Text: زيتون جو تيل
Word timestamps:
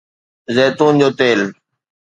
زيتون 0.55 0.93
جو 1.01 1.09
تيل 1.19 1.41